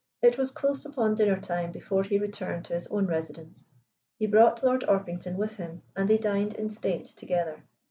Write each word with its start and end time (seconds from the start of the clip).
It 0.23 0.35
was 0.35 0.49
close 0.49 0.83
upon 0.83 1.13
dinner 1.13 1.39
time 1.39 1.71
before 1.71 2.01
he 2.01 2.17
returned 2.17 2.65
to 2.65 2.73
his 2.73 2.87
own 2.87 3.05
residence. 3.05 3.69
He 4.17 4.25
brought 4.25 4.63
Lord 4.63 4.83
Orpington 4.87 5.37
with 5.37 5.57
him, 5.57 5.83
and 5.95 6.09
they 6.09 6.17
dined 6.17 6.55
in 6.55 6.71
state 6.71 7.05
together. 7.05 7.63